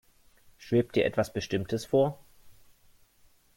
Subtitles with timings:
[0.57, 2.25] Schwebt dir etwas Bestimmtes vor?